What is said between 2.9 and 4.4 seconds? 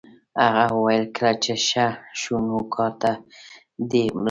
ته دې لاړ شي